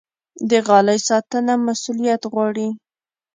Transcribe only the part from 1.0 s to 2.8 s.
ساتنه مسوولیت غواړي.